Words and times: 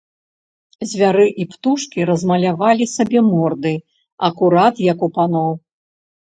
Звяры 0.93 1.25
і 1.43 1.47
птушкі 1.51 2.07
размалявалі 2.11 2.89
сабе 2.95 3.19
морды 3.29 3.75
акурат 4.31 4.85
як 4.91 4.99
у 5.09 5.15
паноў. 5.21 5.51